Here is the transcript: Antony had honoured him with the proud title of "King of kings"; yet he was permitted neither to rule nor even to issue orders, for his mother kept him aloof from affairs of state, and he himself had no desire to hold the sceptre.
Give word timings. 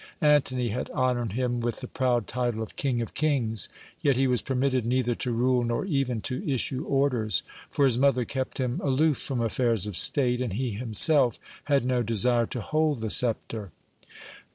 Antony 0.23 0.69
had 0.69 0.89
honoured 0.89 1.33
him 1.33 1.59
with 1.59 1.79
the 1.79 1.87
proud 1.87 2.25
title 2.25 2.63
of 2.63 2.75
"King 2.75 3.03
of 3.03 3.13
kings"; 3.13 3.69
yet 4.01 4.15
he 4.17 4.25
was 4.25 4.41
permitted 4.41 4.83
neither 4.83 5.13
to 5.13 5.31
rule 5.31 5.63
nor 5.63 5.85
even 5.85 6.21
to 6.21 6.43
issue 6.51 6.83
orders, 6.85 7.43
for 7.69 7.85
his 7.85 7.99
mother 7.99 8.25
kept 8.25 8.57
him 8.57 8.81
aloof 8.83 9.19
from 9.19 9.39
affairs 9.41 9.85
of 9.85 9.95
state, 9.95 10.41
and 10.41 10.53
he 10.53 10.71
himself 10.71 11.37
had 11.65 11.85
no 11.85 12.01
desire 12.01 12.47
to 12.47 12.61
hold 12.61 12.99
the 13.01 13.11
sceptre. 13.11 13.71